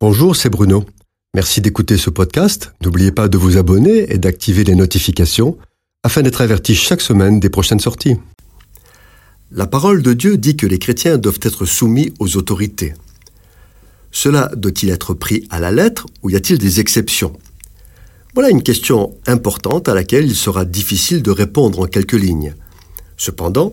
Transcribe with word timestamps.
Bonjour, 0.00 0.36
c'est 0.36 0.48
Bruno. 0.48 0.84
Merci 1.34 1.60
d'écouter 1.60 1.96
ce 1.96 2.08
podcast. 2.08 2.72
N'oubliez 2.84 3.10
pas 3.10 3.26
de 3.26 3.36
vous 3.36 3.56
abonner 3.56 4.12
et 4.12 4.18
d'activer 4.18 4.62
les 4.62 4.76
notifications 4.76 5.58
afin 6.04 6.22
d'être 6.22 6.40
averti 6.40 6.76
chaque 6.76 7.00
semaine 7.00 7.40
des 7.40 7.50
prochaines 7.50 7.80
sorties. 7.80 8.14
La 9.50 9.66
parole 9.66 10.02
de 10.02 10.12
Dieu 10.12 10.36
dit 10.36 10.56
que 10.56 10.68
les 10.68 10.78
chrétiens 10.78 11.18
doivent 11.18 11.40
être 11.42 11.66
soumis 11.66 12.12
aux 12.20 12.36
autorités. 12.36 12.94
Cela 14.12 14.52
doit-il 14.54 14.90
être 14.90 15.14
pris 15.14 15.48
à 15.50 15.58
la 15.58 15.72
lettre 15.72 16.06
ou 16.22 16.30
y 16.30 16.36
a-t-il 16.36 16.60
des 16.60 16.78
exceptions? 16.78 17.36
Voilà 18.34 18.50
une 18.50 18.62
question 18.62 19.16
importante 19.26 19.88
à 19.88 19.94
laquelle 19.94 20.26
il 20.26 20.36
sera 20.36 20.64
difficile 20.64 21.24
de 21.24 21.32
répondre 21.32 21.80
en 21.80 21.86
quelques 21.86 22.12
lignes. 22.12 22.54
Cependant, 23.16 23.72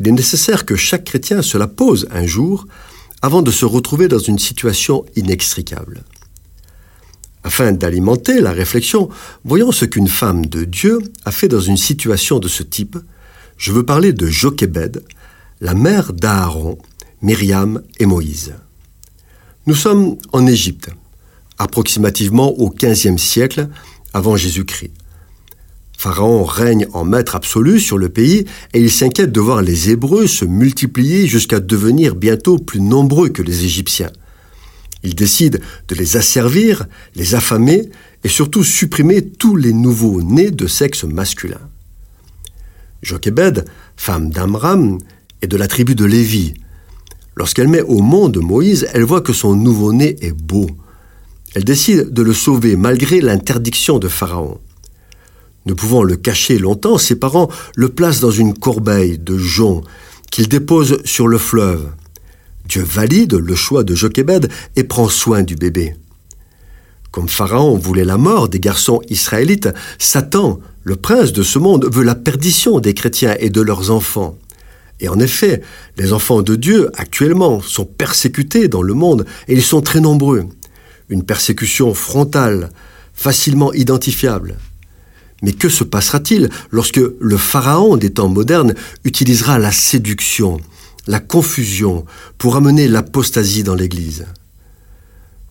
il 0.00 0.08
est 0.08 0.12
nécessaire 0.12 0.66
que 0.66 0.74
chaque 0.74 1.04
chrétien 1.04 1.40
se 1.40 1.56
la 1.56 1.68
pose 1.68 2.08
un 2.10 2.26
jour 2.26 2.66
avant 3.22 3.42
de 3.42 3.50
se 3.50 3.64
retrouver 3.64 4.08
dans 4.08 4.18
une 4.18 4.38
situation 4.38 5.04
inextricable. 5.16 6.02
Afin 7.44 7.72
d'alimenter 7.72 8.40
la 8.40 8.52
réflexion, 8.52 9.08
voyons 9.44 9.72
ce 9.72 9.84
qu'une 9.84 10.08
femme 10.08 10.46
de 10.46 10.64
Dieu 10.64 11.00
a 11.24 11.32
fait 11.32 11.48
dans 11.48 11.60
une 11.60 11.76
situation 11.76 12.38
de 12.38 12.48
ce 12.48 12.62
type. 12.62 12.96
Je 13.56 13.72
veux 13.72 13.84
parler 13.84 14.12
de 14.12 14.26
Jochebed, 14.26 15.04
la 15.60 15.74
mère 15.74 16.12
d'Aaron, 16.12 16.78
Myriam 17.20 17.82
et 17.98 18.06
Moïse. 18.06 18.54
Nous 19.66 19.74
sommes 19.74 20.16
en 20.32 20.46
Égypte, 20.46 20.90
approximativement 21.58 22.50
au 22.58 22.70
XVe 22.70 23.16
siècle 23.18 23.68
avant 24.12 24.36
Jésus-Christ. 24.36 24.92
Pharaon 26.02 26.42
règne 26.42 26.88
en 26.94 27.04
maître 27.04 27.36
absolu 27.36 27.78
sur 27.78 27.96
le 27.96 28.08
pays 28.08 28.44
et 28.74 28.80
il 28.80 28.90
s'inquiète 28.90 29.30
de 29.30 29.38
voir 29.38 29.62
les 29.62 29.90
Hébreux 29.90 30.26
se 30.26 30.44
multiplier 30.44 31.28
jusqu'à 31.28 31.60
devenir 31.60 32.16
bientôt 32.16 32.58
plus 32.58 32.80
nombreux 32.80 33.28
que 33.28 33.40
les 33.40 33.62
Égyptiens. 33.62 34.10
Il 35.04 35.14
décide 35.14 35.60
de 35.86 35.94
les 35.94 36.16
asservir, 36.16 36.86
les 37.14 37.36
affamer 37.36 37.88
et 38.24 38.28
surtout 38.28 38.64
supprimer 38.64 39.22
tous 39.22 39.54
les 39.54 39.72
nouveaux 39.72 40.22
nés 40.22 40.50
de 40.50 40.66
sexe 40.66 41.04
masculin. 41.04 41.60
Jochebed, 43.04 43.64
femme 43.96 44.30
d'Amram, 44.30 44.98
est 45.40 45.46
de 45.46 45.56
la 45.56 45.68
tribu 45.68 45.94
de 45.94 46.04
Lévi. 46.04 46.54
Lorsqu'elle 47.36 47.68
met 47.68 47.82
au 47.82 48.00
monde 48.00 48.38
Moïse, 48.38 48.88
elle 48.92 49.04
voit 49.04 49.20
que 49.20 49.32
son 49.32 49.54
nouveau-né 49.54 50.16
est 50.20 50.32
beau. 50.32 50.66
Elle 51.54 51.62
décide 51.62 52.12
de 52.12 52.22
le 52.22 52.32
sauver 52.32 52.74
malgré 52.74 53.20
l'interdiction 53.20 54.00
de 54.00 54.08
Pharaon. 54.08 54.58
Ne 55.66 55.74
pouvant 55.74 56.02
le 56.02 56.16
cacher 56.16 56.58
longtemps, 56.58 56.98
ses 56.98 57.16
parents 57.16 57.48
le 57.76 57.88
placent 57.88 58.20
dans 58.20 58.30
une 58.30 58.54
corbeille 58.54 59.18
de 59.18 59.38
jonc 59.38 59.82
qu'il 60.30 60.48
dépose 60.48 60.98
sur 61.04 61.28
le 61.28 61.38
fleuve. 61.38 61.90
Dieu 62.66 62.82
valide 62.82 63.34
le 63.34 63.54
choix 63.54 63.84
de 63.84 63.94
Jochebed 63.94 64.50
et 64.76 64.84
prend 64.84 65.08
soin 65.08 65.42
du 65.42 65.56
bébé. 65.56 65.94
Comme 67.10 67.28
Pharaon 67.28 67.76
voulait 67.76 68.06
la 68.06 68.16
mort 68.16 68.48
des 68.48 68.60
garçons 68.60 69.02
israélites, 69.10 69.68
Satan, 69.98 70.58
le 70.82 70.96
prince 70.96 71.32
de 71.32 71.42
ce 71.42 71.58
monde, 71.58 71.86
veut 71.92 72.02
la 72.02 72.14
perdition 72.14 72.80
des 72.80 72.94
chrétiens 72.94 73.36
et 73.38 73.50
de 73.50 73.60
leurs 73.60 73.90
enfants. 73.90 74.38
Et 75.00 75.08
en 75.08 75.18
effet, 75.18 75.60
les 75.98 76.12
enfants 76.12 76.42
de 76.42 76.56
Dieu 76.56 76.90
actuellement 76.94 77.60
sont 77.60 77.84
persécutés 77.84 78.68
dans 78.68 78.82
le 78.82 78.94
monde 78.94 79.26
et 79.48 79.52
ils 79.52 79.62
sont 79.62 79.82
très 79.82 80.00
nombreux. 80.00 80.46
Une 81.10 81.24
persécution 81.24 81.92
frontale, 81.92 82.70
facilement 83.12 83.72
identifiable. 83.74 84.56
Mais 85.42 85.52
que 85.52 85.68
se 85.68 85.84
passera-t-il 85.84 86.48
lorsque 86.70 87.00
le 87.20 87.36
Pharaon 87.36 87.96
des 87.96 88.10
temps 88.10 88.28
modernes 88.28 88.74
utilisera 89.04 89.58
la 89.58 89.72
séduction, 89.72 90.60
la 91.06 91.20
confusion 91.20 92.04
pour 92.38 92.56
amener 92.56 92.88
l'apostasie 92.88 93.64
dans 93.64 93.74
l'Église? 93.74 94.24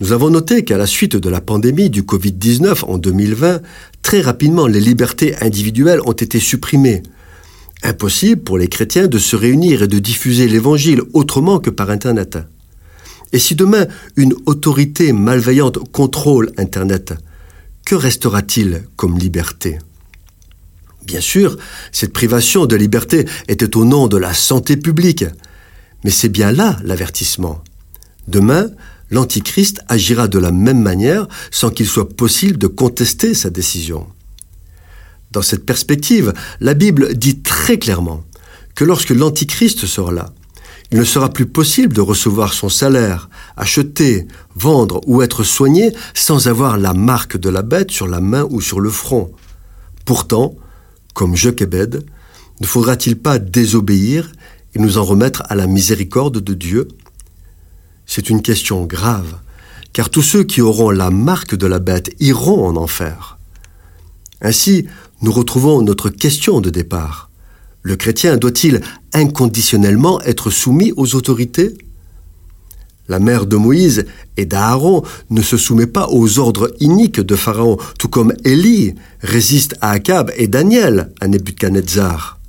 Nous 0.00 0.12
avons 0.12 0.30
noté 0.30 0.64
qu'à 0.64 0.76
la 0.76 0.86
suite 0.86 1.16
de 1.16 1.28
la 1.28 1.40
pandémie 1.40 1.88
du 1.88 2.02
Covid-19 2.02 2.84
en 2.86 2.98
2020, 2.98 3.60
très 4.02 4.20
rapidement 4.20 4.66
les 4.66 4.80
libertés 4.80 5.36
individuelles 5.40 6.00
ont 6.04 6.12
été 6.12 6.40
supprimées. 6.40 7.02
Impossible 7.82 8.42
pour 8.42 8.58
les 8.58 8.68
chrétiens 8.68 9.06
de 9.06 9.18
se 9.18 9.36
réunir 9.36 9.82
et 9.82 9.88
de 9.88 9.98
diffuser 9.98 10.48
l'Évangile 10.48 11.02
autrement 11.12 11.58
que 11.58 11.70
par 11.70 11.90
Internet. 11.90 12.38
Et 13.32 13.38
si 13.38 13.54
demain 13.54 13.86
une 14.16 14.34
autorité 14.46 15.12
malveillante 15.12 15.78
contrôle 15.90 16.52
Internet, 16.56 17.14
que 17.84 17.94
restera-t-il 17.94 18.84
comme 18.96 19.18
liberté? 19.18 19.78
Bien 21.04 21.20
sûr, 21.20 21.56
cette 21.92 22.12
privation 22.12 22.66
de 22.66 22.76
liberté 22.76 23.26
était 23.48 23.76
au 23.76 23.84
nom 23.84 24.08
de 24.08 24.16
la 24.16 24.32
santé 24.32 24.76
publique, 24.76 25.24
mais 26.02 26.10
c'est 26.10 26.30
bien 26.30 26.50
là 26.50 26.78
l'avertissement. 26.82 27.62
Demain, 28.26 28.70
l'Antichrist 29.10 29.80
agira 29.88 30.28
de 30.28 30.38
la 30.38 30.50
même 30.50 30.80
manière 30.80 31.28
sans 31.50 31.70
qu'il 31.70 31.86
soit 31.86 32.08
possible 32.08 32.58
de 32.58 32.66
contester 32.66 33.34
sa 33.34 33.50
décision. 33.50 34.06
Dans 35.30 35.42
cette 35.42 35.66
perspective, 35.66 36.32
la 36.60 36.74
Bible 36.74 37.14
dit 37.14 37.40
très 37.40 37.78
clairement 37.78 38.24
que 38.74 38.84
lorsque 38.84 39.10
l'Antichrist 39.10 39.84
sera 39.84 40.12
là, 40.12 40.32
il 40.94 41.00
ne 41.00 41.04
sera 41.04 41.28
plus 41.28 41.46
possible 41.46 41.92
de 41.92 42.00
recevoir 42.00 42.52
son 42.52 42.68
salaire, 42.68 43.28
acheter, 43.56 44.28
vendre 44.54 45.00
ou 45.08 45.22
être 45.22 45.42
soigné 45.42 45.92
sans 46.14 46.46
avoir 46.46 46.78
la 46.78 46.94
marque 46.94 47.36
de 47.36 47.48
la 47.48 47.62
bête 47.62 47.90
sur 47.90 48.06
la 48.06 48.20
main 48.20 48.46
ou 48.48 48.60
sur 48.60 48.78
le 48.78 48.90
front. 48.90 49.32
Pourtant, 50.04 50.54
comme 51.12 51.34
Jochebed, 51.34 52.06
ne 52.60 52.66
faudra-t-il 52.66 53.16
pas 53.16 53.40
désobéir 53.40 54.30
et 54.76 54.78
nous 54.78 54.96
en 54.96 55.02
remettre 55.02 55.42
à 55.48 55.56
la 55.56 55.66
miséricorde 55.66 56.38
de 56.38 56.54
Dieu? 56.54 56.86
C'est 58.06 58.30
une 58.30 58.40
question 58.40 58.84
grave, 58.84 59.40
car 59.92 60.10
tous 60.10 60.22
ceux 60.22 60.44
qui 60.44 60.60
auront 60.60 60.90
la 60.90 61.10
marque 61.10 61.56
de 61.56 61.66
la 61.66 61.80
bête 61.80 62.14
iront 62.20 62.68
en 62.68 62.76
enfer. 62.76 63.36
Ainsi, 64.40 64.86
nous 65.22 65.32
retrouvons 65.32 65.82
notre 65.82 66.08
question 66.08 66.60
de 66.60 66.70
départ. 66.70 67.30
Le 67.84 67.96
chrétien 67.96 68.38
doit-il 68.38 68.80
inconditionnellement 69.12 70.18
être 70.22 70.50
soumis 70.50 70.94
aux 70.96 71.14
autorités? 71.14 71.76
La 73.08 73.18
mère 73.18 73.44
de 73.44 73.56
Moïse 73.56 74.06
et 74.38 74.46
d'Aaron 74.46 75.02
ne 75.28 75.42
se 75.42 75.58
soumet 75.58 75.86
pas 75.86 76.08
aux 76.10 76.38
ordres 76.38 76.74
iniques 76.80 77.20
de 77.20 77.36
Pharaon, 77.36 77.76
tout 77.98 78.08
comme 78.08 78.32
Élie 78.42 78.94
résiste 79.20 79.74
à 79.82 79.90
Akab 79.90 80.32
et 80.38 80.48
Daniel 80.48 81.12
à 81.20 81.28
Nebuchadnezzar. 81.28 82.40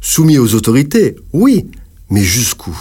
Soumis 0.00 0.38
aux 0.38 0.56
autorités, 0.56 1.14
oui, 1.32 1.70
mais 2.10 2.24
jusqu'où? 2.24 2.76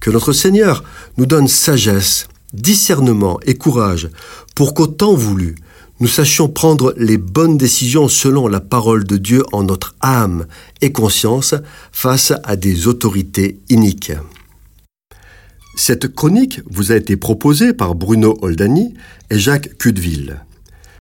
Que 0.00 0.10
notre 0.10 0.32
Seigneur 0.32 0.82
nous 1.18 1.26
donne 1.26 1.46
sagesse, 1.46 2.26
discernement 2.52 3.38
et 3.46 3.54
courage 3.54 4.10
pour 4.56 4.74
qu'au 4.74 4.88
temps 4.88 5.14
voulu, 5.14 5.54
nous 6.00 6.08
sachions 6.08 6.48
prendre 6.48 6.94
les 6.96 7.18
bonnes 7.18 7.56
décisions 7.56 8.08
selon 8.08 8.48
la 8.48 8.60
parole 8.60 9.04
de 9.04 9.16
Dieu 9.16 9.42
en 9.52 9.62
notre 9.62 9.94
âme 10.00 10.46
et 10.80 10.92
conscience 10.92 11.54
face 11.92 12.32
à 12.42 12.56
des 12.56 12.88
autorités 12.88 13.60
iniques. 13.68 14.12
Cette 15.76 16.14
chronique 16.14 16.60
vous 16.70 16.92
a 16.92 16.96
été 16.96 17.16
proposée 17.16 17.72
par 17.72 17.94
Bruno 17.94 18.38
Oldani 18.42 18.94
et 19.30 19.38
Jacques 19.38 19.76
Cudeville. 19.78 20.44